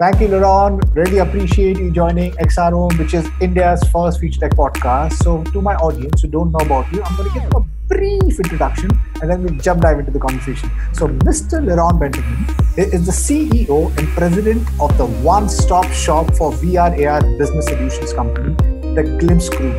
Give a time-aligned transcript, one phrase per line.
[0.00, 0.80] Thank you, Lyron.
[0.96, 5.12] Really appreciate you joining XR which is India's first feature tech podcast.
[5.22, 7.94] So, to my audience who don't know about you, I'm going to give them a
[7.94, 8.90] brief introduction
[9.20, 10.70] and then we'll jump dive into the conversation.
[10.94, 11.60] So, Mr.
[11.60, 17.20] Lyron Bentovim is the CEO and president of the one stop shop for VR AR
[17.36, 18.54] business solutions company,
[18.94, 19.76] the Glimpse Group.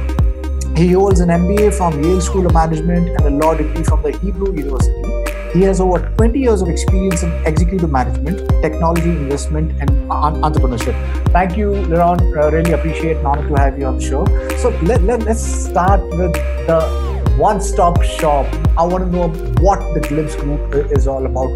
[0.77, 4.15] He holds an MBA from Yale School of Management and a law degree from the
[4.19, 5.20] Hebrew University.
[5.53, 10.95] He has over 20 years of experience in executive management, technology investment, and entrepreneurship.
[11.33, 12.21] Thank you, Lyron.
[12.37, 14.25] Uh, really appreciate and honor to have you on the show.
[14.59, 16.31] So let, let, let's start with
[16.67, 18.45] the one-stop shop.
[18.77, 19.27] I want to know
[19.59, 21.49] what the Glimpse Group is all about.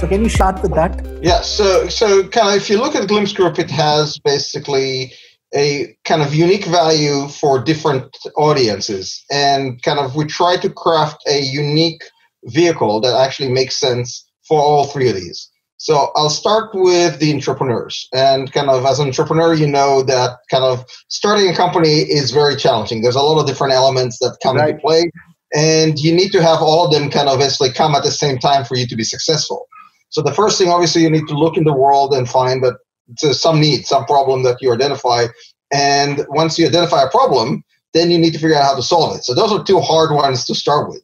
[0.00, 1.04] So can you start with that?
[1.20, 1.42] Yeah.
[1.42, 5.12] So so kind of if you look at Glimpse Group, it has basically
[5.54, 11.22] a kind of unique value for different audiences, and kind of we try to craft
[11.28, 12.02] a unique
[12.46, 15.48] vehicle that actually makes sense for all three of these.
[15.82, 18.08] So I'll start with the entrepreneurs.
[18.14, 22.30] And kind of as an entrepreneur, you know that kind of starting a company is
[22.30, 23.02] very challenging.
[23.02, 24.70] There's a lot of different elements that come right.
[24.70, 25.10] into play.
[25.54, 28.38] And you need to have all of them kind of basically come at the same
[28.38, 29.66] time for you to be successful.
[30.10, 32.78] So the first thing, obviously, you need to look in the world and find that
[33.20, 35.26] there's some need, some problem that you identify.
[35.72, 39.16] And once you identify a problem, then you need to figure out how to solve
[39.16, 39.24] it.
[39.24, 41.02] So those are two hard ones to start with.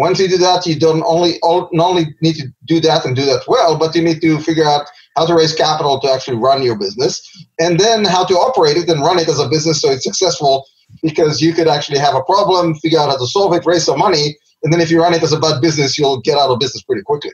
[0.00, 1.38] Once you do that, you don't only
[1.72, 4.64] not only need to do that and do that well, but you need to figure
[4.64, 7.20] out how to raise capital to actually run your business,
[7.58, 10.64] and then how to operate it and run it as a business so it's successful.
[11.02, 13.98] Because you could actually have a problem, figure out how to solve it, raise some
[13.98, 16.58] money, and then if you run it as a bad business, you'll get out of
[16.58, 17.32] business pretty quickly.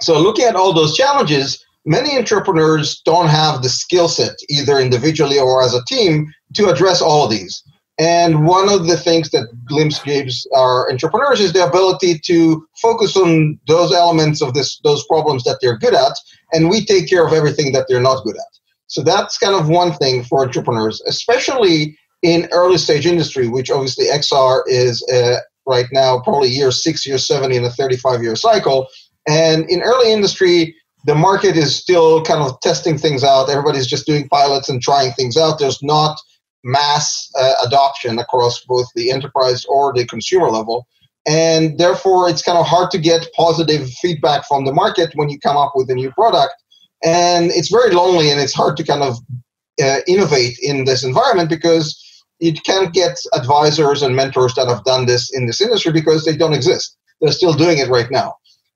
[0.00, 5.40] So, looking at all those challenges, many entrepreneurs don't have the skill set, either individually
[5.40, 7.60] or as a team, to address all of these.
[8.00, 13.14] And one of the things that Glimpse gives our entrepreneurs is the ability to focus
[13.14, 16.16] on those elements of this, those problems that they're good at,
[16.54, 18.58] and we take care of everything that they're not good at.
[18.86, 24.06] So that's kind of one thing for entrepreneurs, especially in early stage industry, which obviously
[24.06, 28.88] XR is uh, right now probably year six, year seven in a 35 year cycle.
[29.28, 30.74] And in early industry,
[31.04, 33.50] the market is still kind of testing things out.
[33.50, 35.58] Everybody's just doing pilots and trying things out.
[35.58, 36.18] There's not
[36.64, 40.86] mass uh, adoption across both the enterprise or the consumer level.
[41.26, 45.38] And therefore, it's kind of hard to get positive feedback from the market when you
[45.38, 46.54] come up with a new product.
[47.04, 49.18] And it's very lonely and it's hard to kind of
[49.82, 51.96] uh, innovate in this environment because
[52.40, 56.36] you can't get advisors and mentors that have done this in this industry because they
[56.36, 56.96] don't exist.
[57.20, 58.34] They're still doing it right now.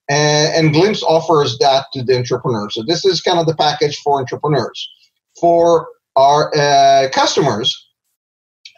[0.09, 2.69] And, and Glimpse offers that to the entrepreneur.
[2.71, 4.89] So this is kind of the package for entrepreneurs.
[5.41, 7.89] For our uh, customers,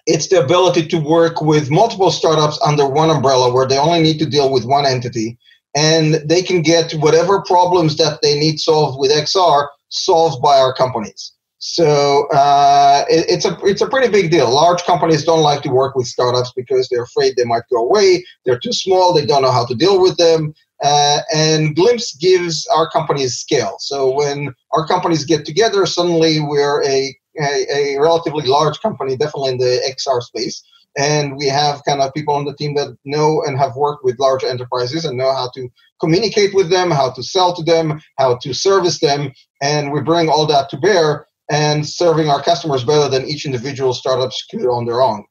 [0.07, 4.19] it's the ability to work with multiple startups under one umbrella where they only need
[4.19, 5.39] to deal with one entity
[5.75, 10.73] and they can get whatever problems that they need solved with XR solved by our
[10.73, 11.33] companies.
[11.59, 14.53] So uh, it, it's a it's a pretty big deal.
[14.53, 18.25] Large companies don't like to work with startups because they're afraid they might go away.
[18.45, 19.13] They're too small.
[19.13, 20.55] They don't know how to deal with them.
[20.83, 23.77] Uh, and Glimpse gives our companies scale.
[23.81, 29.53] So when our companies get together, suddenly we're a a, a, relatively large company, definitely
[29.53, 30.63] in the XR space.
[30.99, 34.19] And we have kind of people on the team that know and have worked with
[34.19, 35.69] large enterprises and know how to
[36.01, 39.33] communicate with them, how to sell to them, how to service them.
[39.61, 43.93] And we bring all that to bear and serving our customers better than each individual
[43.93, 45.25] startups could on their own.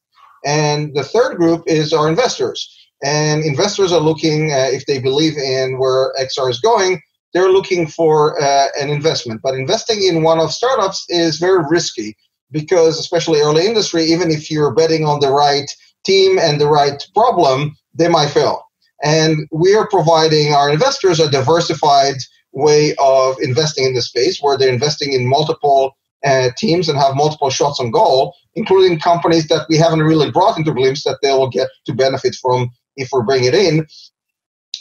[0.44, 2.72] And the third group is our investors.
[3.04, 7.02] And investors are looking, uh, if they believe in where XR is going,
[7.36, 9.42] they're looking for uh, an investment.
[9.42, 12.16] But investing in one of startups is very risky
[12.50, 15.70] because, especially early industry, even if you're betting on the right
[16.06, 18.62] team and the right problem, they might fail.
[19.04, 22.16] And we are providing our investors a diversified
[22.52, 25.94] way of investing in the space where they're investing in multiple
[26.24, 30.56] uh, teams and have multiple shots on goal, including companies that we haven't really brought
[30.56, 33.86] into Glimpse that they will get to benefit from if we bring it in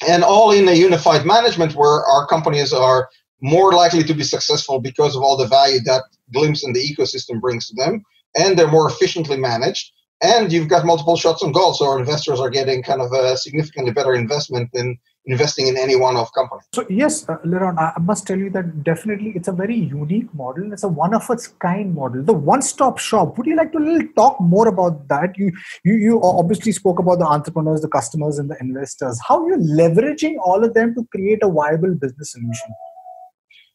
[0.07, 3.09] and all in a unified management where our companies are
[3.41, 7.39] more likely to be successful because of all the value that Glimpse and the ecosystem
[7.39, 8.03] brings to them,
[8.35, 9.91] and they're more efficiently managed.
[10.23, 13.37] And you've got multiple shots on goal, so our investors are getting kind of a
[13.37, 14.97] significantly better investment than
[15.27, 16.61] investing in any one of company.
[16.73, 20.71] So yes, uh, Lyron, I must tell you that definitely it's a very unique model.
[20.71, 23.37] It's a one of its kind model, the one-stop shop.
[23.37, 25.37] Would you like to little talk more about that?
[25.37, 25.51] You
[25.83, 29.19] you you obviously spoke about the entrepreneurs, the customers, and the investors.
[29.27, 32.69] How you're leveraging all of them to create a viable business solution.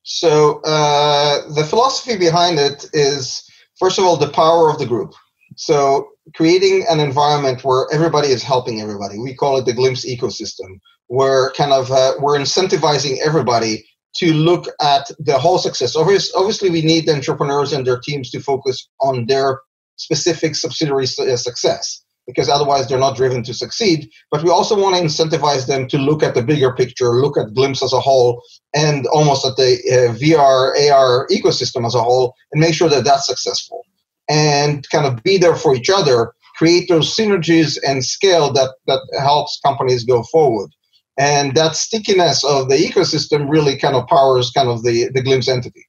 [0.02, 3.44] So uh, the philosophy behind it is
[3.78, 5.12] first of all the power of the group.
[5.60, 9.18] So creating an environment where everybody is helping everybody.
[9.18, 13.84] We call it the Glimpse ecosystem, where kind of uh, we're incentivizing everybody
[14.16, 15.96] to look at the whole success.
[15.96, 19.60] Obviously, we need the entrepreneurs and their teams to focus on their
[19.96, 24.08] specific subsidiary uh, success because otherwise they're not driven to succeed.
[24.30, 27.52] But we also want to incentivize them to look at the bigger picture, look at
[27.52, 28.42] Glimpse as a whole,
[28.74, 33.04] and almost at the uh, VR, AR ecosystem as a whole, and make sure that
[33.04, 33.84] that's successful.
[34.30, 39.00] And kind of be there for each other, create those synergies and scale that, that
[39.18, 40.70] helps companies go forward.
[41.18, 45.48] And that stickiness of the ecosystem really kind of powers kind of the the glimpse
[45.48, 45.84] entity.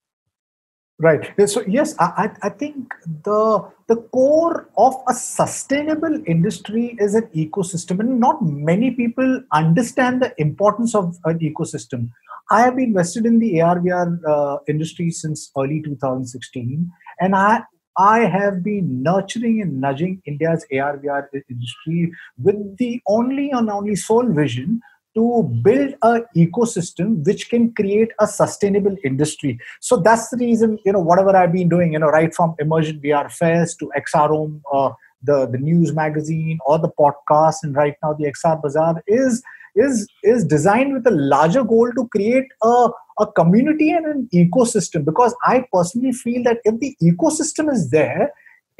[0.99, 1.23] Right.
[1.49, 2.93] So yes i i think
[3.23, 10.21] the the core of a sustainable industry is an ecosystem and not many people understand
[10.21, 12.09] the importance of an ecosystem.
[12.51, 17.63] I have been invested in the ar vr uh, industry since early 2016 and i
[17.97, 22.11] I have been nurturing and nudging India's AR VR industry
[22.41, 24.81] with the only and only sole vision
[25.15, 29.59] to build a ecosystem which can create a sustainable industry.
[29.81, 32.99] So that's the reason you know whatever i've been doing you know right from immersion
[33.01, 34.91] vr fest to xrome uh,
[35.23, 39.43] the the news magazine or the podcast and right now the xr bazaar is
[39.75, 42.89] is is designed with a larger goal to create a
[43.21, 48.31] a community and an ecosystem because i personally feel that if the ecosystem is there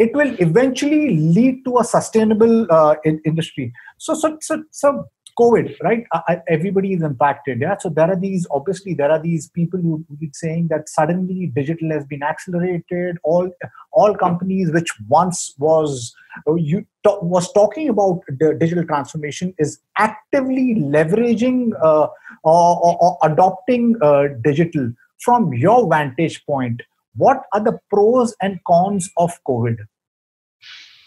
[0.04, 3.72] it will eventually lead to a sustainable uh, in, industry.
[3.98, 5.06] So so so so
[5.40, 6.06] COVID, right?
[6.48, 7.62] everybody is impacted.
[7.62, 7.78] Yeah.
[7.78, 11.92] So there are these, obviously, there are these people who are saying that suddenly digital
[11.92, 13.18] has been accelerated.
[13.24, 13.52] All,
[13.92, 16.14] all companies which once was
[16.48, 22.08] uh, you was talking about the digital transformation is actively leveraging uh,
[22.44, 24.92] or, or, or, adopting uh, digital.
[25.20, 26.82] From your vantage point,
[27.16, 29.78] what are the pros and cons of COVID?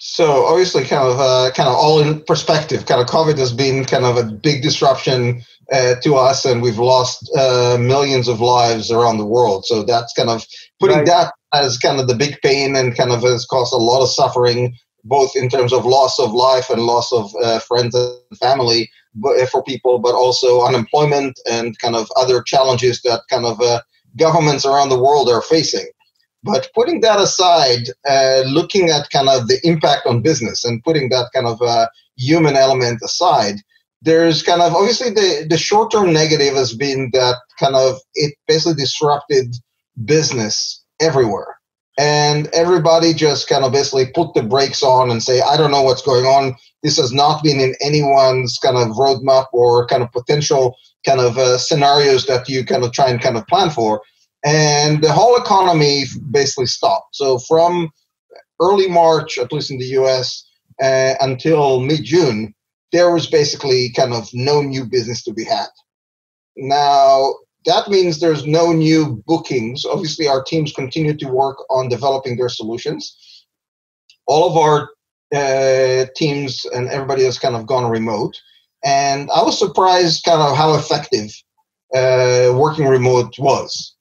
[0.06, 3.86] So obviously, kind of, uh, kind of all in perspective, kind of COVID has been
[3.86, 5.42] kind of a big disruption
[5.72, 9.64] uh, to us, and we've lost uh, millions of lives around the world.
[9.64, 10.44] So that's kind of
[10.78, 11.06] putting right.
[11.06, 14.10] that as kind of the big pain, and kind of has caused a lot of
[14.10, 18.90] suffering, both in terms of loss of life and loss of uh, friends and family
[19.24, 23.80] uh, for people, but also unemployment and kind of other challenges that kind of uh,
[24.18, 25.86] governments around the world are facing.
[26.44, 31.08] But putting that aside, uh, looking at kind of the impact on business and putting
[31.08, 33.56] that kind of uh, human element aside,
[34.02, 38.34] there's kind of obviously the, the short term negative has been that kind of it
[38.46, 39.56] basically disrupted
[40.04, 41.56] business everywhere.
[41.96, 45.82] And everybody just kind of basically put the brakes on and say, I don't know
[45.82, 46.56] what's going on.
[46.82, 50.76] This has not been in anyone's kind of roadmap or kind of potential
[51.06, 54.02] kind of uh, scenarios that you kind of try and kind of plan for
[54.44, 57.16] and the whole economy basically stopped.
[57.16, 57.90] So from
[58.60, 60.46] early March, at least in the U.S.,
[60.82, 62.54] uh, until mid-June,
[62.92, 65.68] there was basically kind of no new business to be had.
[66.56, 69.84] Now that means there's no new bookings.
[69.84, 73.16] Obviously, our teams continue to work on developing their solutions.
[74.26, 74.90] All of our
[75.34, 78.38] uh, teams and everybody has kind of gone remote.
[78.84, 81.30] And I was surprised kind of how effective
[81.94, 83.93] uh, working remote was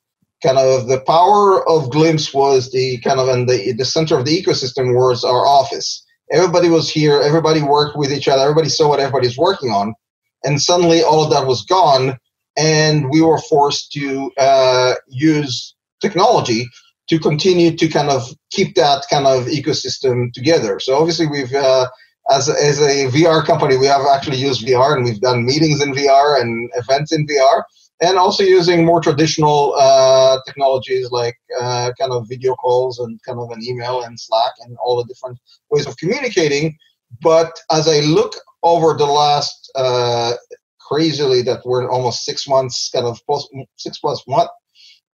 [0.44, 4.26] kind of the power of Glimpse was the kind of and the the center of
[4.26, 6.06] the ecosystem was our office.
[6.32, 7.22] Everybody was here.
[7.22, 8.42] Everybody worked with each other.
[8.42, 9.96] Everybody saw what everybody's working on,
[10.44, 12.18] and suddenly all of that was gone,
[12.58, 16.66] and we were forced to uh, use technology
[17.10, 20.80] to continue to kind of keep that kind of ecosystem together.
[20.80, 21.88] So obviously we've uh,
[22.32, 25.94] as, as a VR company, we have actually used VR and we've done meetings in
[25.94, 27.64] VR and events in VR
[28.04, 33.40] and also using more traditional uh, technologies like uh, kind of video calls and kind
[33.40, 35.40] of an email and Slack and all the different
[35.72, 36.78] ways of communicating.
[37.22, 40.34] But as I look over the last uh,
[40.82, 44.50] crazily that we're almost six months, kind of post six plus month,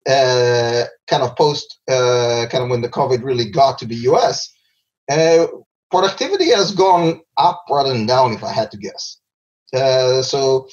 [0.08, 4.50] uh, kind of post, uh, kind of when the COVID really got to the U.S.
[5.12, 5.48] Uh,
[5.92, 9.18] productivity has gone up rather than down, if I had to guess.
[10.26, 10.70] so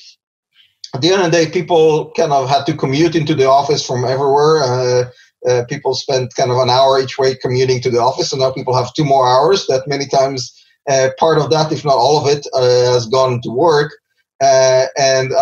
[0.95, 3.85] at the end of the day, people kind of had to commute into the office
[3.85, 4.63] from everywhere.
[4.63, 5.05] Uh,
[5.49, 8.53] uh, people spent kind of an hour each way commuting to the office, and now
[8.53, 9.67] people have two more hours.
[9.67, 10.55] That many times
[10.89, 13.93] uh, part of that, if not all of it, uh, has gone to work.
[14.41, 15.33] Uh, and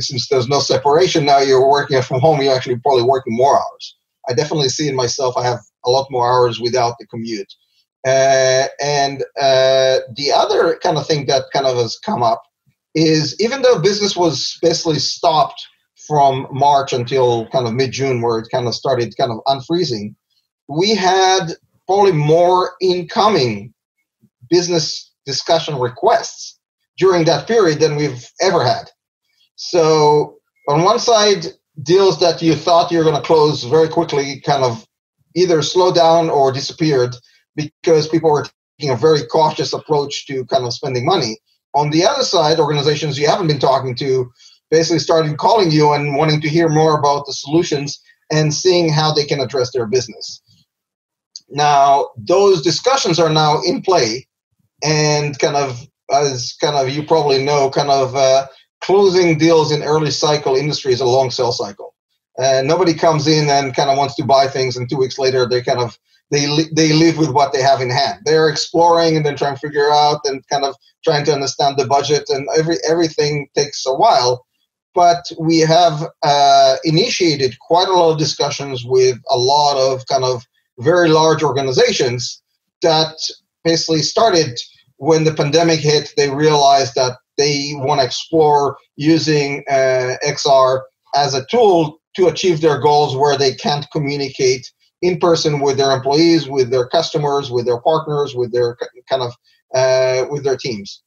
[0.00, 2.42] since there's no separation, now you're working from home.
[2.42, 3.96] You're actually probably working more hours.
[4.28, 5.36] I definitely see in myself.
[5.36, 7.52] I have a lot more hours without the commute.
[8.04, 12.42] Uh, and the other kind of thing that kind of has come up
[12.96, 15.64] is even though business was basically stopped
[16.08, 20.14] from March until kind of mid June, where it kind of started kind of unfreezing,
[20.68, 21.52] we had
[21.86, 23.72] probably more incoming
[24.48, 26.58] business discussion requests
[26.96, 28.90] during that period than we've ever had.
[29.56, 30.36] So,
[30.68, 31.46] on one side,
[31.82, 34.86] deals that you thought you were going to close very quickly kind of
[35.34, 37.14] either slowed down or disappeared
[37.54, 38.46] because people were
[38.78, 41.36] taking a very cautious approach to kind of spending money.
[41.76, 44.32] On the other side, organizations you haven't been talking to
[44.70, 48.00] basically started calling you and wanting to hear more about the solutions
[48.32, 50.40] and seeing how they can address their business.
[51.50, 54.26] Now, those discussions are now in play,
[54.82, 58.46] and kind of as kind of you probably know, kind of uh,
[58.80, 61.94] closing deals in early cycle industry is a long sell cycle.
[62.38, 65.46] And nobody comes in and kind of wants to buy things, and two weeks later
[65.46, 65.98] they kind of
[66.30, 68.20] they they live with what they have in hand.
[68.24, 71.86] They're exploring and then trying to figure out and kind of trying to understand the
[71.86, 74.44] budget, and every everything takes a while.
[74.94, 80.24] But we have uh, initiated quite a lot of discussions with a lot of kind
[80.24, 80.42] of
[80.78, 82.42] very large organizations
[82.82, 83.14] that
[83.62, 84.58] basically started
[84.96, 86.12] when the pandemic hit.
[86.16, 90.80] They realized that they want to explore using uh, XR
[91.14, 95.92] as a tool to achieve their goals where they can't communicate in person with their
[95.92, 98.76] employees, with their customers, with their partners, with their
[99.08, 99.32] kind of
[99.74, 101.02] uh, with their teams.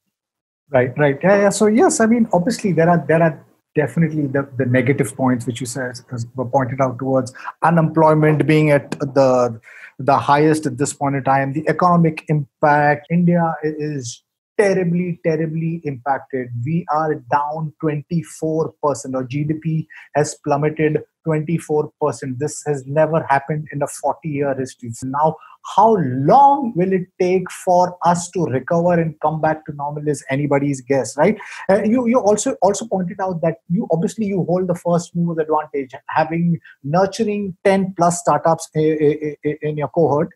[0.70, 1.50] Right, right, yeah.
[1.50, 3.44] So yes, I mean, obviously there are there are
[3.74, 5.92] definitely the, the negative points which you said
[6.34, 7.32] were pointed out towards
[7.62, 9.60] unemployment being at the
[9.98, 14.24] the highest at this point in time the economic impact india is
[14.60, 16.48] terribly, terribly impacted.
[16.64, 18.72] We are down 24%.
[19.14, 21.90] Our GDP has plummeted 24%.
[22.38, 24.90] This has never happened in a 40 year history.
[24.92, 25.36] So now,
[25.76, 30.24] how long will it take for us to recover and come back to normal is
[30.30, 31.38] anybody's guess, right?
[31.68, 35.38] Uh, you, you also also pointed out that you obviously you hold the first move
[35.38, 40.30] advantage, having nurturing 10 plus startups in, in your cohort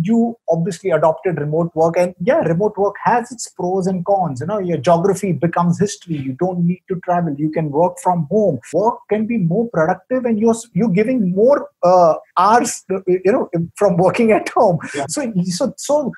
[0.00, 4.40] you obviously adopted remote work and yeah remote work has its pros and cons.
[4.40, 6.16] You know your geography becomes history.
[6.16, 7.34] You don't need to travel.
[7.36, 8.58] You can work from home.
[8.72, 13.96] Work can be more productive and you're you're giving more uh, hours you know from
[13.96, 14.78] working at home.
[14.94, 15.06] Yeah.
[15.08, 16.12] so so so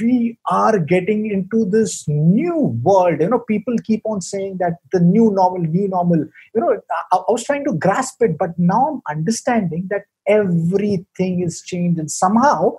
[0.00, 3.20] We are getting into this new world.
[3.20, 6.24] You know, people keep on saying that the new normal, new normal.
[6.54, 6.80] You know,
[7.12, 11.98] I, I was trying to grasp it, but now I'm understanding that everything is changed,
[11.98, 12.76] and somehow,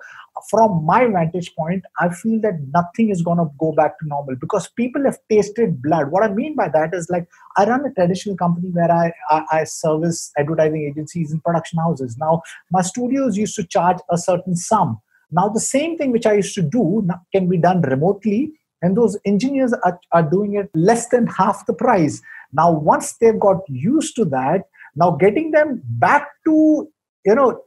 [0.50, 4.36] from my vantage point, I feel that nothing is going to go back to normal
[4.36, 6.10] because people have tasted blood.
[6.10, 9.44] What I mean by that is like I run a traditional company where I, I,
[9.52, 12.16] I service advertising agencies and production houses.
[12.18, 16.34] Now, my studios used to charge a certain sum now, the same thing which I
[16.34, 18.52] used to do can be done remotely,
[18.82, 22.22] and those engineers are, are doing it less than half the price.
[22.52, 24.62] Now, once they've got used to that,
[24.94, 26.88] now getting them back to,
[27.24, 27.60] you know,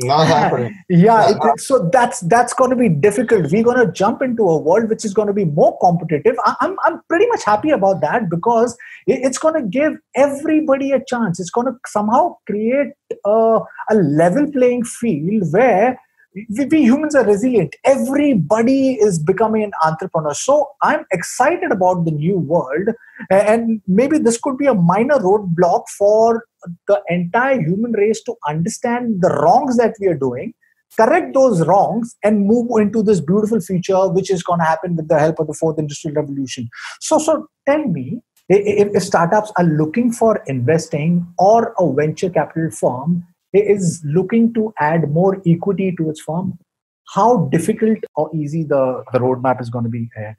[0.00, 0.76] not happening.
[0.88, 3.52] Yeah, it, so that's that's going to be difficult.
[3.52, 6.34] We're going to jump into a world which is going to be more competitive.
[6.44, 9.92] I, am I'm, I'm pretty much happy about that because it, it's going to give
[10.16, 11.38] everybody a chance.
[11.38, 12.88] It's going to somehow create
[13.24, 15.96] a, a level playing field where
[16.34, 17.76] we, we, humans are resilient.
[17.84, 20.34] Everybody is becoming an entrepreneur.
[20.34, 22.88] So i'm excited about the new world
[23.30, 26.44] and maybe this could be a minor roadblock for
[26.88, 30.54] the entire human race to understand the wrongs that we are doing
[30.96, 35.08] correct those wrongs and move into this beautiful future which is going to happen with
[35.08, 36.68] the help of the fourth industrial revolution.
[37.00, 42.70] So so tell me if, if startups are looking for investing or a venture capital
[42.70, 43.26] firm
[43.62, 46.58] is looking to add more equity to its firm,
[47.14, 50.36] how difficult or easy the, the roadmap is going to be ahead?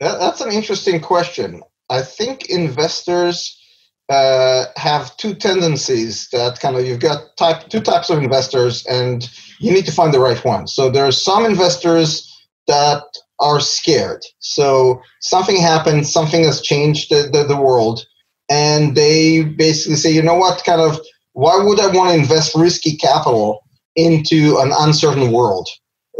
[0.00, 1.62] That's an interesting question.
[1.88, 3.60] I think investors
[4.08, 9.28] uh, have two tendencies that kind of you've got type two types of investors, and
[9.60, 10.66] you need to find the right one.
[10.66, 12.30] So there are some investors
[12.66, 13.02] that
[13.40, 14.22] are scared.
[14.40, 18.04] So something happened, something has changed the, the, the world,
[18.50, 21.00] and they basically say, you know what, kind of
[21.34, 23.64] why would I want to invest risky capital
[23.96, 25.68] into an uncertain world?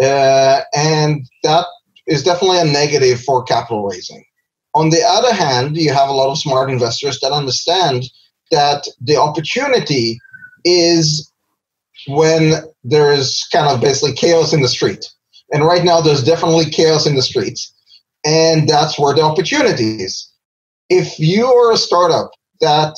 [0.00, 1.66] Uh, and that
[2.06, 4.25] is definitely a negative for capital raising.
[4.75, 8.04] On the other hand, you have a lot of smart investors that understand
[8.50, 10.18] that the opportunity
[10.64, 11.30] is
[12.09, 15.06] when there is kind of basically chaos in the street.
[15.52, 17.73] And right now, there's definitely chaos in the streets.
[18.25, 20.28] And that's where the opportunity is.
[20.90, 22.97] If you are a startup that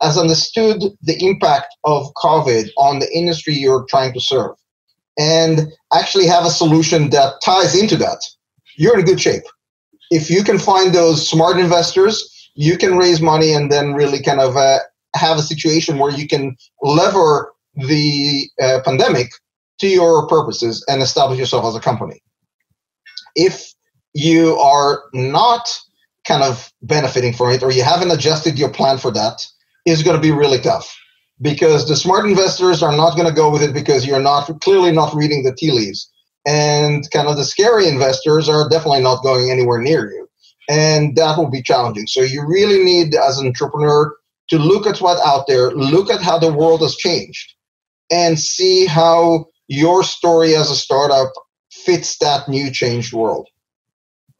[0.00, 4.56] has understood the impact of COVID on the industry you're trying to serve
[5.18, 8.20] and actually have a solution that ties into that,
[8.76, 9.42] you're in good shape.
[10.10, 14.40] If you can find those smart investors, you can raise money and then really kind
[14.40, 14.78] of uh,
[15.14, 19.30] have a situation where you can lever the uh, pandemic
[19.80, 22.22] to your purposes and establish yourself as a company.
[23.34, 23.72] If
[24.14, 25.78] you are not
[26.26, 29.46] kind of benefiting from it or you haven't adjusted your plan for that,
[29.84, 30.94] is going to be really tough
[31.40, 34.92] because the smart investors are not going to go with it because you're not clearly
[34.92, 36.08] not reading the tea leaves.
[36.46, 40.28] And kind of the scary investors are definitely not going anywhere near you.
[40.68, 42.06] And that will be challenging.
[42.06, 44.14] So you really need as an entrepreneur
[44.50, 47.54] to look at what's out there look at how the world has changed
[48.10, 51.32] and see how your story as a startup
[51.70, 53.48] fits that new changed world.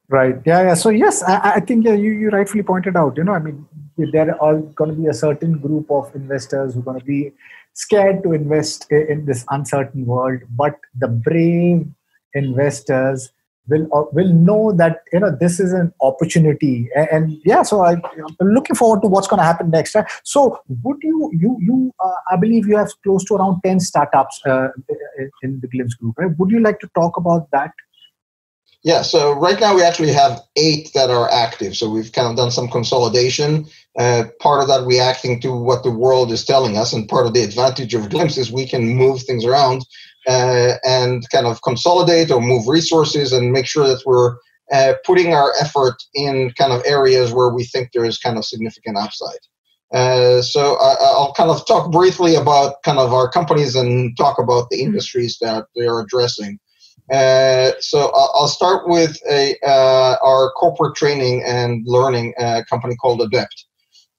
[0.09, 0.37] Right.
[0.45, 0.75] Yeah yeah.
[0.75, 3.67] So yes i, I think yeah, you, you rightfully pointed out you know i mean
[3.97, 7.33] there are going to be a certain group of investors who are going to be
[7.75, 11.87] scared to invest in this uncertain world but the brave
[12.35, 13.33] investors
[13.69, 16.89] will uh, will know that you know this is an opportunity.
[16.97, 19.97] And, and yeah so I, am looking forward to what's going to happen next.
[20.25, 24.41] So would you you you uh, i believe you have close to around 10 startups
[24.47, 24.69] uh,
[25.43, 26.31] in the glimpse group right?
[26.39, 27.73] Would you like to talk about that
[28.85, 31.77] yeah, so right now we actually have eight that are active.
[31.77, 33.67] So we've kind of done some consolidation.
[33.99, 37.35] Uh, part of that reacting to what the world is telling us, and part of
[37.35, 39.85] the advantage of Glimpse is we can move things around
[40.27, 44.37] uh, and kind of consolidate or move resources and make sure that we're
[44.73, 48.45] uh, putting our effort in kind of areas where we think there is kind of
[48.45, 49.39] significant upside.
[49.93, 54.39] Uh, so I, will kind of talk briefly about kind of our companies and talk
[54.39, 56.59] about the industries that they are addressing.
[57.13, 63.21] Uh, so I'll start with a, uh, our corporate training and learning uh, company called
[63.21, 63.67] Adept.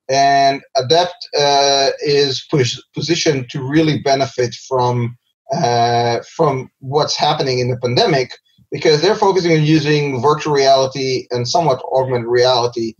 [0.10, 5.18] And Adept uh, is pos- positioned to really benefit from
[5.52, 8.32] uh, from what's happening in the pandemic
[8.72, 12.94] because they're focusing on using virtual reality and somewhat augmented reality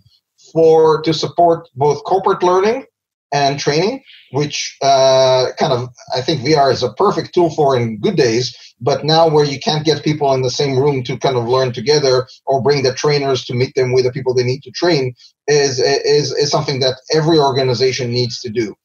[0.52, 2.86] for to support both corporate learning
[3.34, 8.00] and training, which uh, kind of I think VR is a perfect tool for in
[8.00, 8.56] good days.
[8.80, 11.74] But now, where you can't get people in the same room to kind of learn
[11.74, 15.14] together, or bring the trainers to meet them with the people they need to train,
[15.48, 18.76] is is is something that every organization needs to do.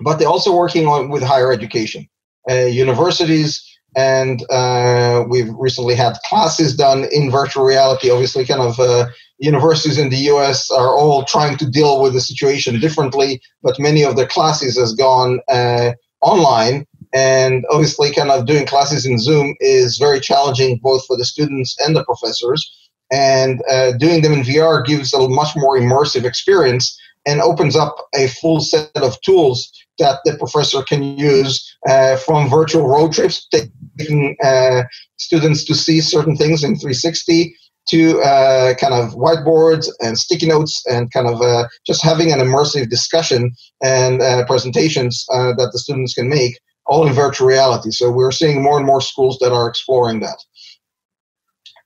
[0.00, 2.08] But they're also working on with higher education.
[2.50, 8.10] Uh, universities, and uh, we've recently had classes done in virtual reality.
[8.10, 9.06] Obviously, kind of uh,
[9.38, 10.70] universities in the U.S.
[10.70, 14.92] are all trying to deal with the situation differently, but many of the classes has
[14.94, 16.86] gone uh, online.
[17.12, 21.76] And obviously, kind of doing classes in Zoom is very challenging both for the students
[21.80, 22.70] and the professors.
[23.12, 27.96] And uh, doing them in VR gives a much more immersive experience and opens up
[28.14, 33.46] a full set of tools that the professor can use uh, from virtual road trips,
[34.42, 34.82] uh,
[35.16, 40.82] students to see certain things in 360 to uh, kind of whiteboards and sticky notes
[40.86, 45.78] and kind of uh, just having an immersive discussion and uh, presentations uh, that the
[45.78, 47.90] students can make all in virtual reality.
[47.90, 50.38] So we're seeing more and more schools that are exploring that.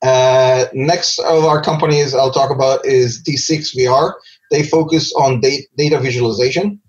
[0.00, 4.12] Uh, next of our companies I'll talk about is D6 VR.
[4.52, 6.80] They focus on data visualization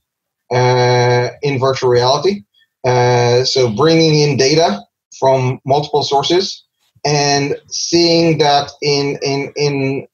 [0.51, 2.43] in virtual reality.
[2.85, 4.81] Uh, so bringing in data
[5.19, 6.63] from multiple sources
[7.05, 10.07] and seeing that in in in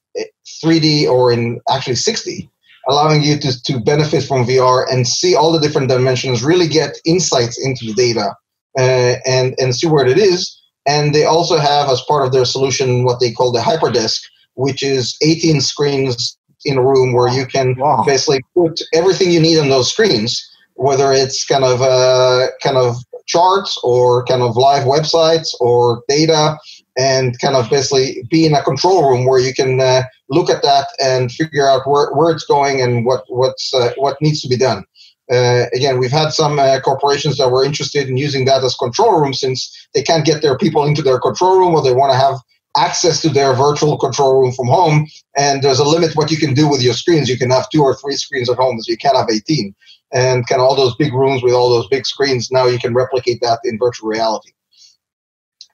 [0.64, 2.50] 3D or in actually 6D,
[2.88, 6.98] allowing you to, to benefit from VR and see all the different dimensions, really get
[7.06, 8.36] insights into the data
[8.78, 10.62] uh, and and see where it is.
[10.88, 14.22] And they also have as part of their solution what they call the hyperdesk,
[14.54, 18.04] which is 18 screens in a room where you can wow.
[18.06, 22.98] basically put everything you need on those screens, whether it's kind of uh, kind of
[23.26, 26.58] charts or kind of live websites or data,
[26.98, 30.64] and kind of basically be in a control room where you can uh, look at
[30.64, 34.48] that and figure out where, where it's going and what what's uh, what needs to
[34.48, 34.84] be done.
[35.32, 39.20] Uh, again, we've had some uh, corporations that were interested in using that as control
[39.20, 42.18] room since they can't get their people into their control room or they want to
[42.18, 42.36] have
[42.78, 45.08] access to their virtual control room from home.
[45.36, 47.30] And there's a limit what you can do with your screens.
[47.30, 49.74] You can have two or three screens at home, so you can't have 18.
[50.16, 52.94] And kind of all those big rooms with all those big screens, now you can
[52.94, 54.52] replicate that in virtual reality.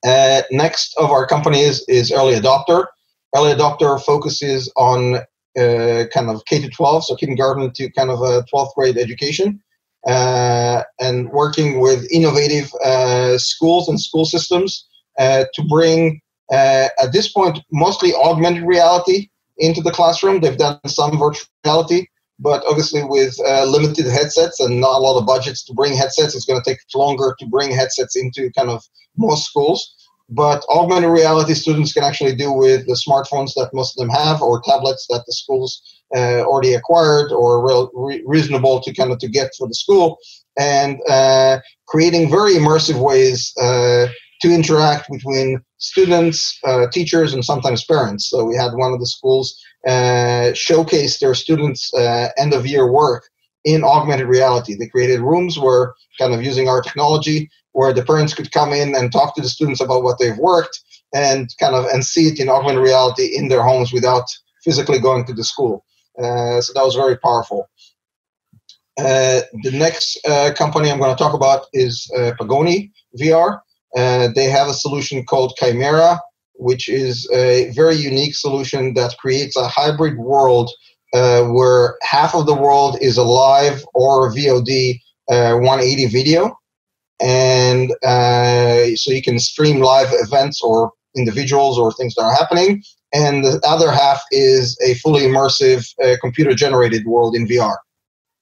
[0.03, 2.87] Uh, next of our companies is Early Adopter.
[3.35, 5.17] Early Adopter focuses on
[5.59, 9.61] uh, kind of K to 12, so kindergarten to kind of a 12th grade education,
[10.07, 14.87] uh, and working with innovative uh, schools and school systems
[15.19, 16.19] uh, to bring
[16.51, 20.41] uh, at this point, mostly augmented reality into the classroom.
[20.41, 22.07] They've done some virtual reality,
[22.41, 26.35] but obviously with uh, limited headsets and not a lot of budgets to bring headsets,
[26.35, 28.83] it's going to take longer to bring headsets into kind of
[29.15, 29.95] most schools.
[30.27, 34.41] But augmented reality students can actually do with the smartphones that most of them have,
[34.41, 35.81] or tablets that the schools
[36.15, 37.49] uh, already acquired, or
[37.93, 40.17] re- reasonable to kind of to get for the school,
[40.57, 44.07] and uh, creating very immersive ways uh,
[44.41, 48.29] to interact between students, uh, teachers, and sometimes parents.
[48.29, 52.91] So we had one of the schools uh, showcase their students' uh, end of year
[52.91, 53.29] work
[53.63, 54.75] in augmented reality.
[54.75, 58.95] They created rooms where, kind of using our technology, where the parents could come in
[58.95, 60.79] and talk to the students about what they've worked
[61.13, 64.25] and kind of and see it in augmented reality in their homes without
[64.63, 65.83] physically going to the school.
[66.21, 67.69] Uh, so that was very powerful.
[68.99, 73.61] Uh, the next uh, company I'm going to talk about is uh, Pagoni VR.
[73.95, 76.19] They have a solution called Chimera,
[76.61, 80.69] which is a very unique solution that creates a hybrid world
[81.13, 86.55] uh, where half of the world is a live or VOD 180 video.
[87.19, 87.91] And
[88.97, 92.83] so you can stream live events or individuals or things that are happening.
[93.13, 95.85] And the other half is a fully immersive
[96.21, 97.75] computer generated world in VR.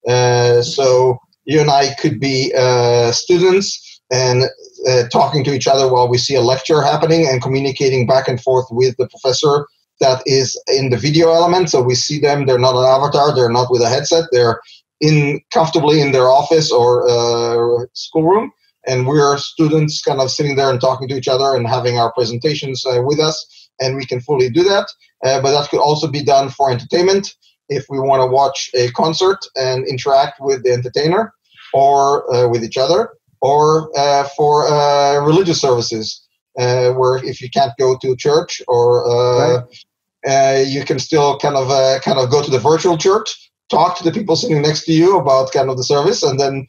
[0.06, 4.44] Uh, so you and I could be uh, students and
[4.88, 8.40] uh, talking to each other while we see a lecture happening and communicating back and
[8.40, 9.66] forth with the professor
[10.00, 11.70] that is in the video element.
[11.70, 14.60] So we see them; they're not an avatar, they're not with a headset, they're
[15.00, 18.52] in comfortably in their office or uh, schoolroom,
[18.86, 22.12] and we're students kind of sitting there and talking to each other and having our
[22.12, 24.86] presentations uh, with us, and we can fully do that.
[25.24, 27.34] Uh, but that could also be done for entertainment
[27.68, 31.32] if we want to watch a concert and interact with the entertainer
[31.72, 36.26] or uh, with each other, or uh, for uh, religious services,
[36.58, 39.84] uh, where if you can't go to church or uh, right.
[40.28, 41.68] Uh, you can still kind of
[42.02, 45.16] kind of go to the virtual church, talk to the people sitting next to you
[45.16, 46.66] about kind of the service, and then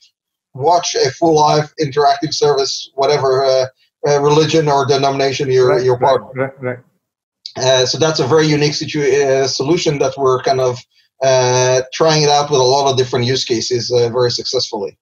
[0.53, 3.67] watch a full live interactive service, whatever
[4.05, 6.37] religion or denomination you're right, you're part right, of.
[6.37, 6.79] Right, right.
[7.57, 10.79] Uh, so that's a very unique situ- uh, solution that we're kind of
[11.21, 14.97] uh, trying it out with a lot of different use cases uh, very successfully.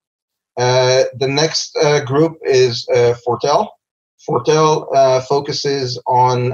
[0.59, 3.73] Uh, the next uh, group is uh, Foretell.
[4.25, 6.51] Foretell uh, focuses on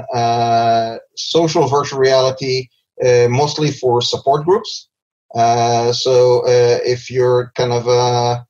[1.16, 2.68] social virtual reality,
[3.02, 4.88] mostly for support groups.
[5.34, 8.46] so if you're kind of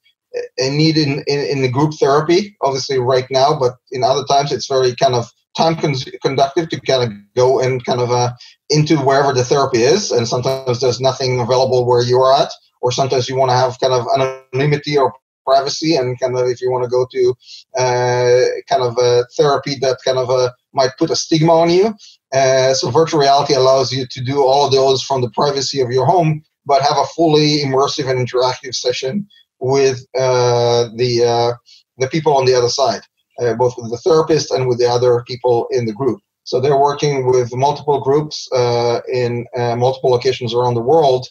[0.59, 4.53] in need in, in, in the group therapy, obviously right now, but in other times
[4.53, 8.33] it's very kind of time con- conductive to kind of go and kind of uh,
[8.69, 10.11] into wherever the therapy is.
[10.11, 12.51] And sometimes there's nothing available where you are at,
[12.83, 15.15] or sometimes you want to have kind of anonymity or
[15.47, 17.35] privacy and kind of if you want to go to
[17.79, 21.95] uh, kind of a therapy that kind of uh, might put a stigma on you.
[22.33, 26.07] Uh, so virtual reality allows you to do all those from the privacy of your
[26.07, 29.27] home, but have a fully immersive and interactive session
[29.61, 31.57] with the
[31.99, 33.01] the people on the other side
[33.59, 36.21] both with the therapist and with the other people in the group.
[36.47, 41.27] So they're working with multiple groups uh, in uh, multiple locations around the world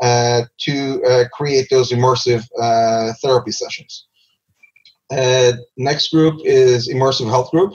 [0.00, 4.06] to uh, create those immersive uh, therapy sessions.
[5.76, 7.74] next group is Immersive Health Group.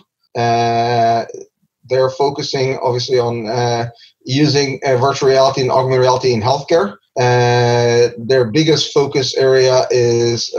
[1.87, 3.89] they're focusing obviously on
[4.23, 6.97] using virtual reality and augmented reality in healthcare.
[8.27, 10.51] their biggest focus area is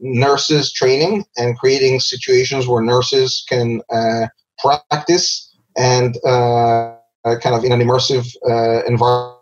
[0.00, 4.26] nurses training and creating situations where nurses can uh,
[4.58, 9.33] practice and uh, kind of in an immersive uh, environment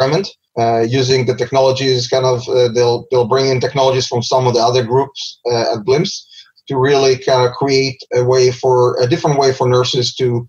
[0.00, 4.54] uh, using the technologies kind of uh, they'll they'll bring in technologies from some of
[4.54, 6.26] the other groups uh, at glimpse
[6.66, 10.46] to really kind of create a way for a different way for nurses to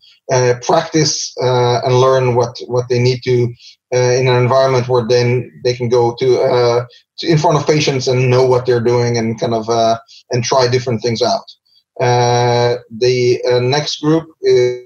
[0.61, 3.53] practice and learn what what they need to
[3.93, 6.85] uh, in an environment where then they can go to, uh,
[7.17, 9.97] to, in front of patients and know what they're doing and kind of uh,
[10.29, 11.45] and try different things out.
[11.99, 14.85] Uh, the uh, next group is,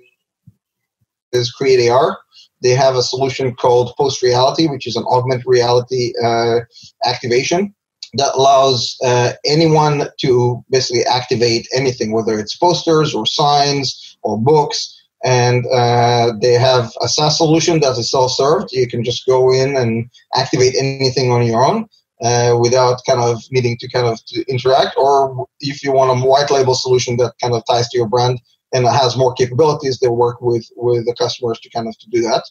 [1.34, 2.18] is Kreat AR.
[2.64, 6.62] They have a solution called Post Reality, which is an augmented reality uh,
[7.06, 7.76] activation
[8.16, 15.00] that allows uh, anyone to basically activate anything, whether it's posters or signs or books
[15.24, 18.72] and uh, they have a SaaS solution that is self-served.
[18.74, 21.88] You can just go in and activate anything on your own
[22.22, 24.98] uh, without kind of needing to kind of to interact.
[24.98, 28.40] Or if you want a white label solution that kind of ties to your brand
[28.74, 32.22] and has more capabilities, they work with with the customers to kind of to do
[32.22, 32.44] that.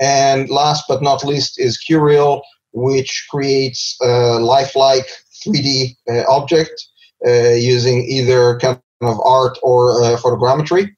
[0.00, 5.08] And last but not least is QReal, which creates a lifelike
[5.46, 6.88] 3D uh, object
[7.26, 10.88] uh, using either kind of art or uh, photogrammetry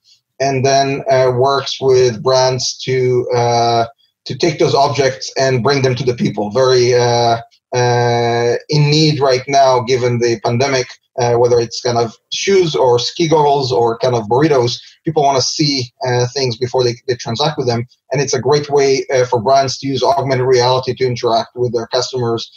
[0.40, 3.87] and then uh, works with brands to uh,
[4.24, 6.50] to take those objects and bring them to the people.
[6.50, 7.40] Very uh
[8.68, 10.87] in need right now, given the pandemic.
[11.18, 15.37] Uh, whether it's kind of shoes or ski goggles or kind of burritos, people want
[15.37, 19.05] to see uh, things before they, they transact with them, and it's a great way
[19.31, 22.50] for brands to use augmented reality to interact with their customers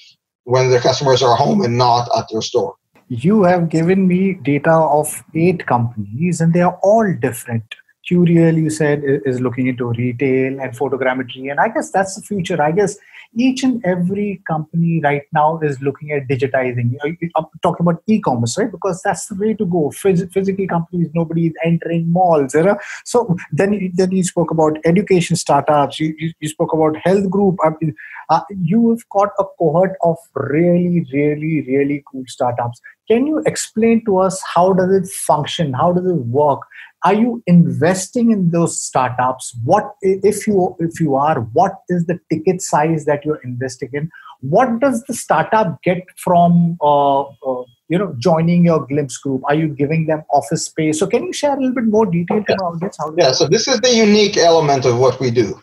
[0.46, 2.74] when their customers are home and not at their store.
[3.10, 7.64] You have given me data of eight companies and they are all different
[8.10, 11.52] QReal, you said, is looking into retail and photogrammetry.
[11.52, 12.62] And I guess that's the future.
[12.62, 12.98] I guess
[13.36, 16.96] each and every company right now is looking at digitizing.
[17.36, 18.72] I'm talking about e-commerce, right?
[18.72, 19.90] Because that's the way to go.
[19.90, 22.56] Phys- physical companies, nobody is entering malls.
[22.56, 22.78] You know?
[23.04, 26.00] So then, then you spoke about education startups.
[26.00, 27.58] You, you, you spoke about health group.
[27.64, 27.94] I mean,
[28.30, 32.80] uh, you've got a cohort of really, really, really cool startups.
[33.10, 35.74] Can you explain to us how does it function?
[35.74, 36.60] How does it work?
[37.06, 39.56] Are you investing in those startups?
[39.64, 41.42] What if you if you are?
[41.54, 44.10] What is the ticket size that you're investing in?
[44.42, 49.56] What does the startup get from uh, uh, you know joining your glimpse group are
[49.56, 52.56] you giving them office space so can you share a little bit more detail yeah.
[52.56, 55.58] about this yeah so this is the unique element of what we do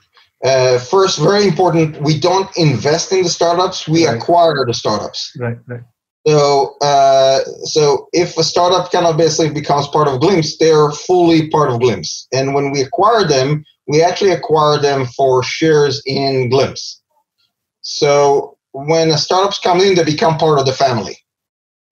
[0.44, 4.18] uh, first, very important, we don't invest in the startups, we right.
[4.18, 5.33] acquire the startups.
[5.38, 5.81] Right, right.
[6.27, 11.51] So, uh, so if a startup kind of basically becomes part of Glimpse, they're fully
[11.51, 12.27] part of Glimpse.
[12.33, 17.03] And when we acquire them, we actually acquire them for shares in Glimpse.
[17.83, 21.19] So when the startups come in, they become part of the family.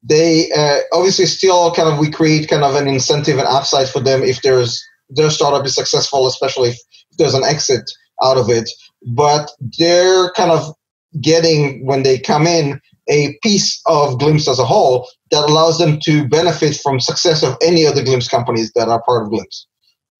[0.02, 4.00] They uh, obviously still kind of we create kind of an incentive and upside for
[4.00, 6.78] them if there's their startup is successful, especially if
[7.18, 7.88] there's an exit
[8.22, 8.68] out of it,
[9.06, 10.74] but they're kind of
[11.20, 15.98] getting when they come in a piece of Glimpse as a whole that allows them
[16.04, 19.66] to benefit from success of any of the Glimpse companies that are part of Glimpse.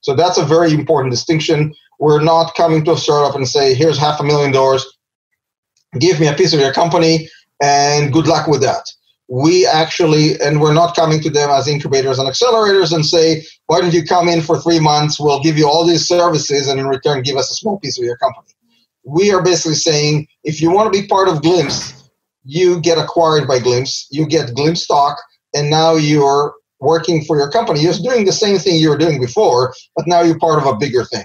[0.00, 1.74] So that's a very important distinction.
[2.00, 4.84] We're not coming to a startup and say, here's half a million dollars,
[5.98, 7.28] give me a piece of your company,
[7.62, 8.84] and good luck with that
[9.32, 13.80] we actually, and we're not coming to them as incubators and accelerators and say, why
[13.80, 15.18] don't you come in for three months?
[15.18, 18.04] We'll give you all these services and in return give us a small piece of
[18.04, 18.48] your company.
[19.04, 22.01] We are basically saying, if you want to be part of Glimpse,
[22.44, 25.18] you get acquired by Glimpse, you get Glimpse stock,
[25.54, 27.80] and now you're working for your company.
[27.80, 30.76] You're doing the same thing you were doing before, but now you're part of a
[30.76, 31.24] bigger thing.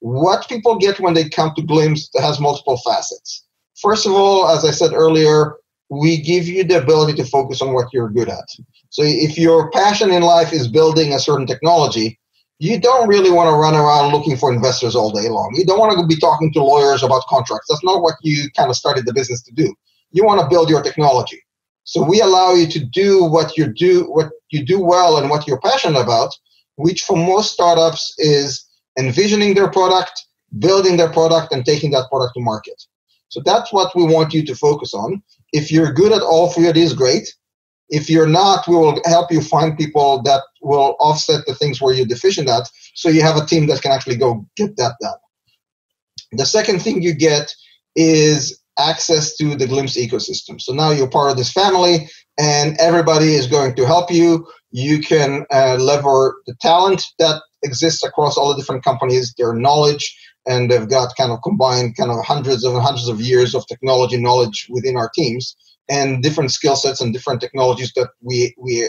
[0.00, 3.44] What people get when they come to Glimpse has multiple facets.
[3.80, 5.56] First of all, as I said earlier,
[5.88, 8.48] we give you the ability to focus on what you're good at.
[8.90, 12.18] So if your passion in life is building a certain technology,
[12.58, 15.52] you don't really want to run around looking for investors all day long.
[15.54, 17.66] You don't want to be talking to lawyers about contracts.
[17.68, 19.74] That's not what you kind of started the business to do.
[20.12, 21.42] You want to build your technology.
[21.84, 25.46] So we allow you to do what you do what you do well and what
[25.46, 26.30] you're passionate about,
[26.76, 28.64] which for most startups is
[28.98, 30.24] envisioning their product,
[30.58, 32.80] building their product, and taking that product to market.
[33.28, 35.22] So that's what we want you to focus on.
[35.52, 37.34] If you're good at all three of these, great.
[37.88, 41.94] If you're not, we will help you find people that will offset the things where
[41.94, 45.16] you're deficient at so you have a team that can actually go get that done.
[46.32, 47.54] The second thing you get
[47.96, 50.60] is access to the Glimpse ecosystem.
[50.60, 52.08] So now you're part of this family
[52.38, 54.46] and everybody is going to help you.
[54.70, 60.16] You can uh, lever the talent that exists across all the different companies, their knowledge,
[60.46, 64.16] and they've got kind of combined kind of hundreds and hundreds of years of technology
[64.20, 65.56] knowledge within our teams
[65.88, 68.88] and different skill sets and different technologies that we we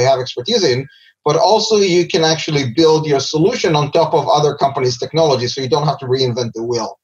[0.00, 0.86] have expertise in
[1.24, 5.60] but also you can actually build your solution on top of other companies technology so
[5.60, 6.98] you don't have to reinvent the wheel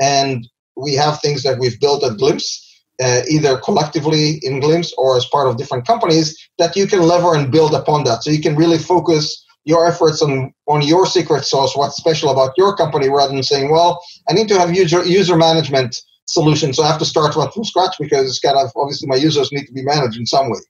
[0.00, 2.64] and we have things that we've built at glimpse
[3.00, 7.34] uh, either collectively in glimpse or as part of different companies that you can lever
[7.34, 11.44] and build upon that so you can really focus your efforts on on your secret
[11.44, 15.04] sauce, what's special about your company, rather than saying, well, I need to have user
[15.04, 19.08] user management solution, so I have to start from scratch because it's kind of obviously
[19.08, 20.60] my users need to be managed in some way.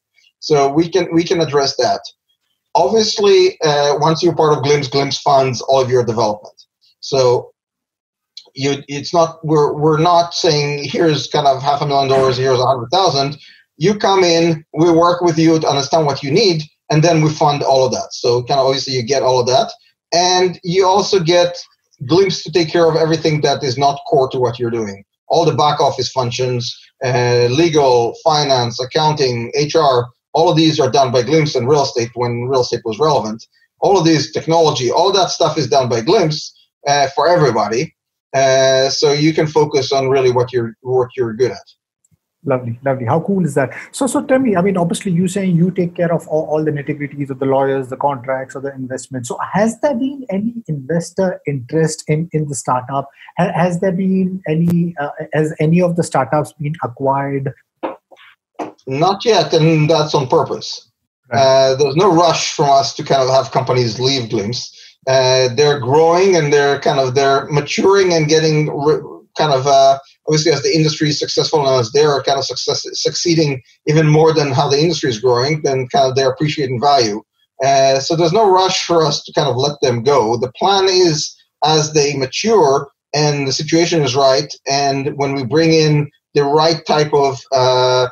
[0.41, 2.01] So we can we can address that.
[2.75, 6.55] Obviously, uh, once you're part of Glimpse, Glimpse funds all of your development.
[6.99, 7.53] So
[8.55, 12.59] you, it's not we're we're not saying here's kind of half a million dollars, here's
[12.59, 13.39] a hundred thousand.
[13.77, 17.31] You come in, we work with you to understand what you need, and then we
[17.31, 18.09] fund all of that.
[18.13, 19.71] So kind of obviously you get all of that,
[20.13, 21.63] and you also get
[22.07, 25.05] Glimpse to take care of everything that is not core to what you're doing.
[25.29, 31.11] All the back office functions, uh, legal, finance, accounting, HR, all of these are done
[31.11, 33.45] by Glimpse and real estate when real estate was relevant.
[33.81, 36.55] All of these technology, all that stuff is done by Glimpse
[36.87, 37.95] uh, for everybody.
[38.35, 41.69] Uh, so you can focus on really what you're what you're good at.
[42.45, 43.07] Lovely lovely.
[43.07, 43.75] How cool is that?
[43.91, 46.65] So so tell me i mean obviously you saying you take care of all, all
[46.65, 50.55] the nitty-gritties of the lawyers the contracts or the investment so has there been any
[50.69, 53.09] investor interest in in the startup?
[53.39, 57.53] Has there been any uh, has any of the startups been acquired?
[58.87, 60.91] Not yet and that's on purpose.
[61.31, 61.41] Right.
[61.41, 64.78] uh, there's no rush from us to kind of have companies leave glimpse
[65.09, 69.01] uh, they're growing and they're kind of they're maturing and getting re-
[69.39, 72.85] kind of uh, obviously as the industry is successful and as they're kind of success,
[72.93, 77.23] succeeding even more than how the industry is growing, then kind of they're appreciating value.
[77.65, 80.37] Uh, so there's no rush for us to kind of let them go.
[80.37, 85.73] The plan is as they mature and the situation is right, and when we bring
[85.73, 88.09] in the right type of uh,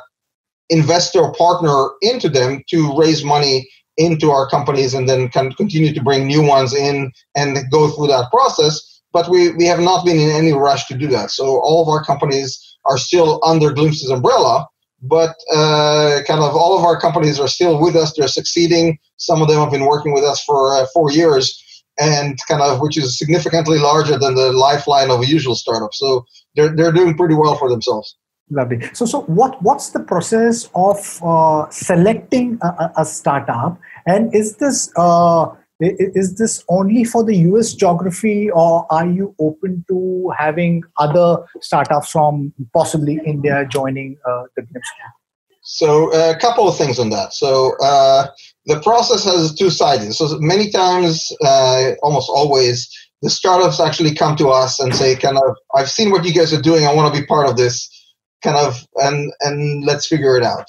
[0.69, 6.01] investor partner into them to raise money into our companies and then can continue to
[6.01, 9.01] bring new ones in and go through that process.
[9.11, 11.31] But we, we have not been in any rush to do that.
[11.31, 14.67] So all of our companies are still under Glimpse's umbrella,
[15.01, 18.13] but uh, kind of all of our companies are still with us.
[18.15, 18.97] They're succeeding.
[19.17, 21.63] Some of them have been working with us for uh, four years,
[21.99, 25.93] and kind of which is significantly larger than the lifeline of a usual startup.
[25.93, 28.15] So they're they're doing pretty well for themselves.
[28.49, 28.81] Lovely.
[28.93, 34.89] So, so what what's the process of uh, selecting a, a, startup, and is this
[34.95, 35.47] uh,
[35.81, 42.09] is this only for the US geography, or are you open to having other startups
[42.09, 44.87] from possibly India joining uh, the Glimpse?
[45.61, 47.33] So, a couple of things on that.
[47.33, 48.27] So, uh,
[48.65, 50.17] the process has two sides.
[50.17, 52.89] So, many times, uh, almost always,
[53.21, 56.53] the startups actually come to us and say, "Kind of, I've seen what you guys
[56.53, 56.85] are doing.
[56.85, 57.89] I want to be part of this."
[58.43, 60.67] Kind of, and and let's figure it out.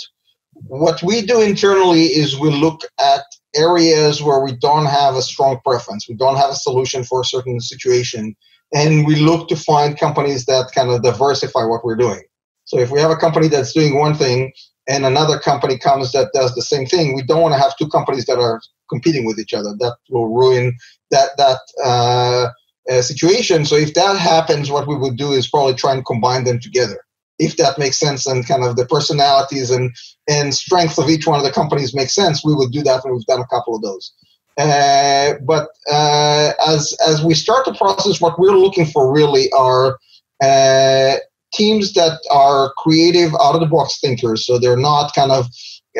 [0.66, 3.22] What we do internally is we look at
[3.54, 7.24] areas where we don't have a strong preference, we don't have a solution for a
[7.24, 8.34] certain situation,
[8.74, 12.22] and we look to find companies that kind of diversify what we're doing.
[12.64, 14.52] So if we have a company that's doing one thing
[14.88, 17.88] and another company comes that does the same thing, we don't want to have two
[17.88, 19.74] companies that are competing with each other.
[19.78, 20.76] That will ruin
[21.10, 22.48] that that uh,
[22.90, 23.64] uh, situation.
[23.64, 27.00] So if that happens, what we would do is probably try and combine them together
[27.38, 29.94] if that makes sense and kind of the personalities and
[30.28, 33.14] and strengths of each one of the companies make sense, we would do that, and
[33.14, 34.12] we've done a couple of those.
[34.58, 39.98] Uh, but uh, as as we start the process, what we're looking for really are
[40.42, 41.16] uh,
[41.54, 44.46] teams that are creative, out of the box thinkers.
[44.46, 45.46] So they're not kind of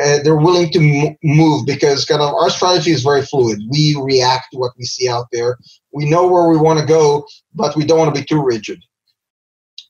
[0.01, 3.59] uh, they're willing to move because kind of our strategy is very fluid.
[3.69, 5.57] We react to what we see out there.
[5.93, 8.83] We know where we want to go, but we don't want to be too rigid.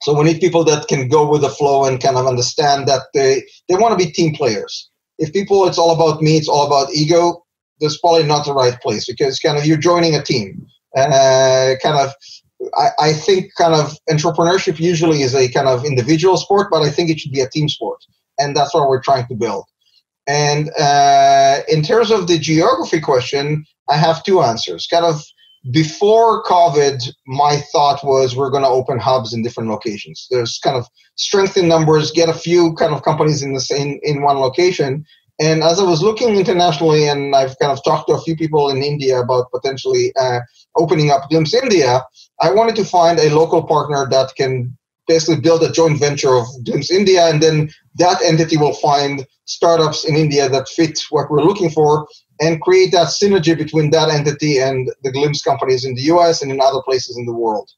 [0.01, 3.03] So we need people that can go with the flow and kind of understand that
[3.13, 4.89] they, they want to be team players.
[5.17, 7.43] If people, it's all about me, it's all about ego,
[7.81, 10.65] that's probably not the right place because kind of you're joining a team.
[10.95, 12.13] Uh, kind of,
[12.75, 16.89] I, I think kind of entrepreneurship usually is a kind of individual sport, but I
[16.89, 17.99] think it should be a team sport.
[18.37, 19.65] And that's what we're trying to build.
[20.27, 24.87] And uh, in terms of the geography question, I have two answers.
[24.87, 25.21] Kind of
[25.71, 30.27] before COVID, my thought was we're going to open hubs in different locations.
[30.31, 33.99] There's kind of strength in numbers, get a few kind of companies in the same
[34.03, 35.05] in one location.
[35.39, 38.69] And as I was looking internationally, and I've kind of talked to a few people
[38.69, 40.39] in India about potentially uh,
[40.75, 42.01] opening up Glimpse India,
[42.41, 46.45] I wanted to find a local partner that can basically build a joint venture of
[46.65, 51.43] Glimpse India, and then that entity will find startups in India that fit what we're
[51.43, 52.07] looking for,
[52.39, 56.51] and create that synergy between that entity and the Glimpse companies in the US and
[56.51, 57.69] in other places in the world.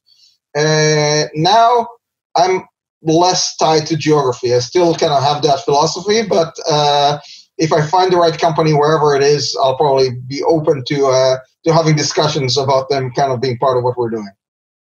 [0.56, 1.88] Uh, now
[2.36, 2.62] I'm
[3.02, 4.54] less tied to geography.
[4.54, 7.18] I still kind of have that philosophy, but uh,
[7.58, 11.36] if I find the right company wherever it is, I'll probably be open to uh,
[11.64, 14.30] to having discussions about them kind of being part of what we're doing.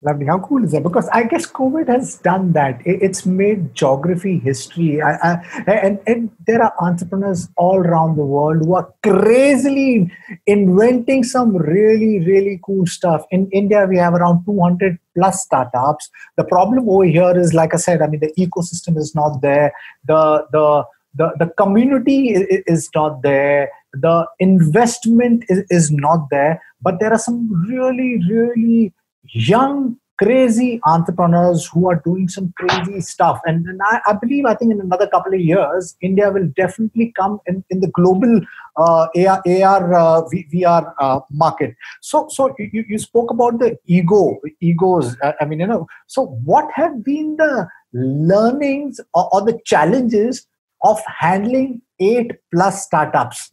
[0.01, 0.27] Lovely.
[0.27, 0.85] How cool is that?
[0.85, 2.81] Because I guess COVID has done that.
[2.85, 5.03] It's made geography history.
[5.03, 10.09] I, I, and, and there are entrepreneurs all around the world who are crazily
[10.47, 13.25] inventing some really, really cool stuff.
[13.33, 16.09] In India, we have around 200 plus startups.
[16.37, 19.73] The problem over here is, like I said, I mean, the ecosystem is not there.
[20.07, 20.85] The, the,
[21.17, 22.29] the, the community
[22.69, 23.69] is not there.
[23.95, 26.63] The investment is, is not there.
[26.81, 28.93] But there are some really, really
[29.33, 33.41] young crazy entrepreneurs who are doing some crazy stuff.
[33.45, 37.13] And, and I, I, believe i think in another couple of years india will definitely
[37.17, 38.41] come in, in the global
[38.77, 41.75] uh, ar, AR uh, vr uh, market.
[42.01, 45.17] So so you, you spoke about the ego egos.
[45.41, 50.47] I mean you know so what have been the learnings or, or the challenges
[50.83, 53.51] of handling eight plus startups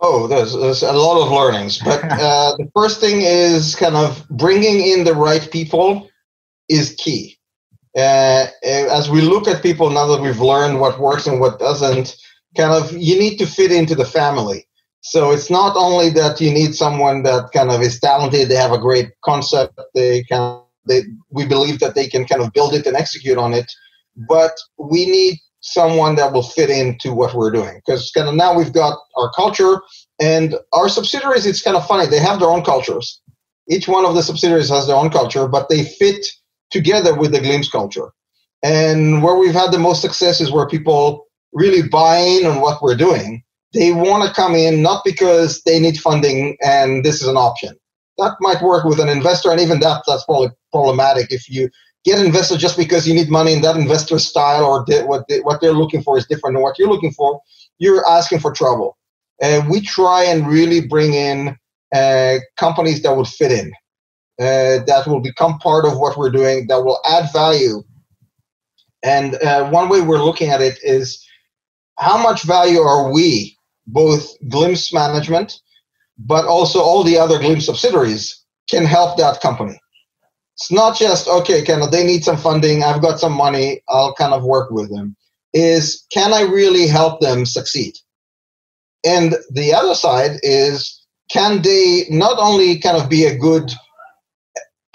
[0.00, 1.78] Oh, there's, there's a lot of learnings.
[1.78, 6.08] But uh, the first thing is kind of bringing in the right people
[6.68, 7.38] is key.
[7.96, 12.16] Uh, as we look at people now that we've learned what works and what doesn't,
[12.56, 14.66] kind of you need to fit into the family.
[15.02, 18.72] So it's not only that you need someone that kind of is talented, they have
[18.72, 22.86] a great concept, they can they we believe that they can kind of build it
[22.86, 23.70] and execute on it,
[24.28, 25.38] but we need
[25.70, 27.80] someone that will fit into what we're doing.
[27.84, 29.80] Because kind of now we've got our culture
[30.20, 33.20] and our subsidiaries it's kind of funny they have their own cultures.
[33.68, 36.26] Each one of the subsidiaries has their own culture but they fit
[36.70, 38.10] together with the glimpse culture.
[38.62, 42.82] And where we've had the most success is where people really buy in on what
[42.82, 43.42] we're doing.
[43.72, 47.76] They want to come in not because they need funding and this is an option.
[48.18, 51.70] That might work with an investor, and even that that's probably problematic if you
[52.04, 55.60] get invested just because you need money and that investor style or what they, what
[55.60, 57.40] they're looking for is different than what you're looking for.
[57.78, 58.96] You're asking for trouble.
[59.42, 61.56] And we try and really bring in
[61.94, 63.72] uh, companies that would fit in,
[64.38, 67.82] uh, that will become part of what we're doing, that will add value.
[69.02, 71.26] And uh, one way we're looking at it is
[71.98, 75.60] how much value are we, both Glimpse management,
[76.18, 79.80] but also all the other Glimpse subsidiaries, can help that company.
[80.60, 82.84] It's not just okay, of they need some funding.
[82.84, 83.82] I've got some money.
[83.88, 85.16] I'll kind of work with them.
[85.54, 87.94] Is can I really help them succeed?
[89.04, 91.00] And the other side is
[91.32, 93.72] can they not only kind of be a good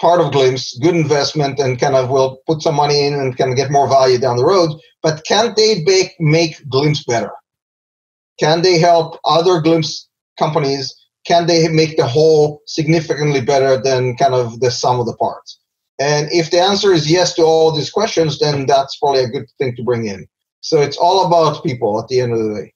[0.00, 3.56] part of Glimpse, good investment, and kind of will put some money in and of
[3.56, 4.70] get more value down the road,
[5.02, 7.30] but can they make, make Glimpse better?
[8.38, 10.08] Can they help other Glimpse
[10.38, 10.94] companies?
[11.26, 15.58] Can they make the whole significantly better than kind of the sum of the parts?
[15.98, 19.50] And if the answer is yes to all these questions, then that's probably a good
[19.58, 20.26] thing to bring in.
[20.60, 22.72] So it's all about people at the end of the day.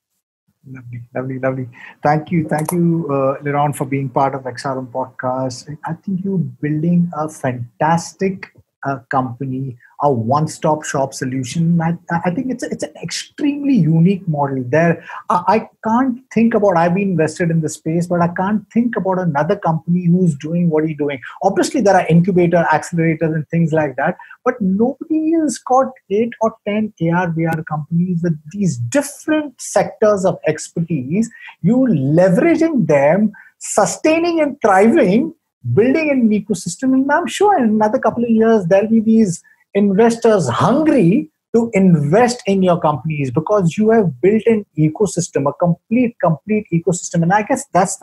[0.66, 1.68] Lovely, lovely, lovely.
[2.02, 5.76] Thank you, thank you, uh, Lyron, for being part of XRM podcast.
[5.86, 8.52] I think you're building a fantastic
[8.86, 11.80] uh, company a one-stop shop solution.
[11.80, 14.64] I, I think it's a, it's an extremely unique model.
[14.66, 16.76] There, I, can't think about.
[16.76, 20.70] I've been invested in the space, but I can't think about another company who's doing
[20.70, 21.20] what he's doing.
[21.42, 26.54] Obviously, there are incubator, accelerators, and things like that, but nobody has got eight or
[26.66, 31.30] ten AR VR companies with these different sectors of expertise.
[31.62, 35.34] You leveraging them, sustaining and thriving
[35.74, 39.42] building an ecosystem and i'm sure in another couple of years there'll be these
[39.74, 46.14] investors hungry to invest in your companies because you have built an ecosystem a complete
[46.22, 47.22] complete ecosystem.
[47.22, 48.02] And i guess that's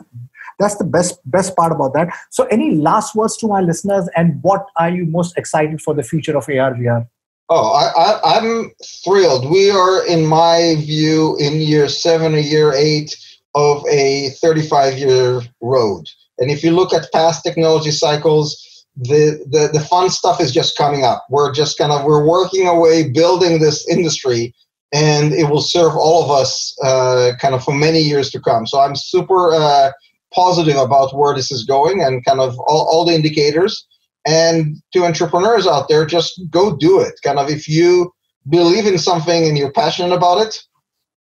[0.58, 2.08] that's the best best part about that.
[2.30, 6.02] So any last words to my listeners and what are you most excited for the
[6.02, 7.06] future of ar vr
[7.48, 8.70] oh I, I, i'm
[9.04, 9.50] thrilled.
[9.50, 13.16] We are in my view in year seven or year eight
[13.54, 16.04] of a 35 year road.
[16.38, 20.76] And if you look at past technology cycles the, the the fun stuff is just
[20.76, 21.24] coming up.
[21.30, 24.54] We're just kind of we're working away building this industry,
[24.92, 28.66] and it will serve all of us uh, kind of for many years to come.
[28.66, 29.92] So I'm super uh,
[30.34, 33.86] positive about where this is going and kind of all, all the indicators.
[34.26, 37.14] And to entrepreneurs out there, just go do it.
[37.22, 38.12] Kind of if you
[38.48, 40.60] believe in something and you're passionate about it,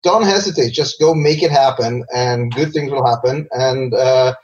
[0.03, 0.73] don't hesitate.
[0.73, 3.47] Just go make it happen, and good things will happen.
[3.51, 4.35] And uh,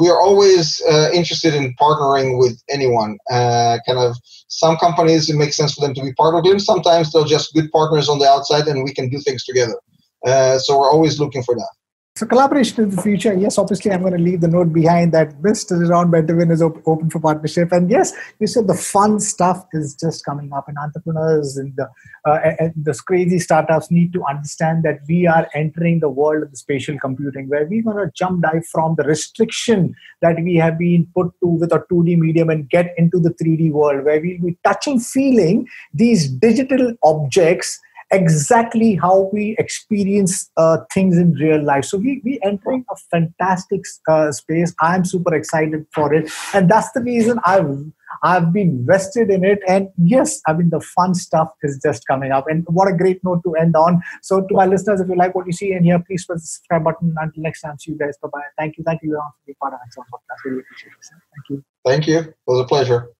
[0.00, 3.18] we're always uh, interested in partnering with anyone.
[3.30, 4.16] Uh, kind of
[4.48, 6.58] some companies, it makes sense for them to be part of them.
[6.58, 9.78] Sometimes they're just good partners on the outside, and we can do things together.
[10.26, 11.81] Uh, so we're always looking for that.
[12.14, 15.40] So collaboration in the future, yes, obviously I'm going to leave the note behind that
[15.40, 15.80] Mr.
[15.80, 17.72] Lyron Bentovim is op- open for partnership.
[17.72, 21.88] And yes, you said the fun stuff is just coming up and entrepreneurs and the,
[22.26, 26.50] uh, and the crazy startups need to understand that we are entering the world of
[26.50, 30.76] the spatial computing where we're going to jump dive from the restriction that we have
[30.78, 34.38] been put to with a 2D medium and get into the 3D world where we'll
[34.38, 37.80] be touching, feeling these digital objects
[38.12, 41.84] exactly how we experience uh, things in real life.
[41.84, 44.74] So we we entering a fantastic uh, space.
[44.80, 47.78] I'm super excited for it, and that's the reason I've
[48.22, 49.60] I've been vested in it.
[49.66, 52.44] And yes, I mean the fun stuff is just coming up.
[52.48, 54.02] And what a great note to end on.
[54.22, 56.46] So to my listeners, if you like what you see and hear, please press the
[56.46, 57.14] subscribe button.
[57.18, 58.16] Until next time, see you guys.
[58.22, 58.40] Bye bye.
[58.58, 58.84] Thank you.
[58.84, 60.44] Thank you for being part of the podcast.
[60.44, 61.06] Really appreciate it.
[61.34, 61.64] Thank you.
[61.84, 62.18] Thank you.
[62.18, 63.12] It was a pleasure.